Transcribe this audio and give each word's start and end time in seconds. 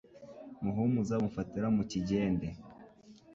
Muhumuza 0.63 1.17
bamufatira 1.19 1.67
mu 1.75 1.83
Kigende, 1.91 2.47